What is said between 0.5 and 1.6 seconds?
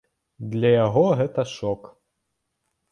Для яго гэта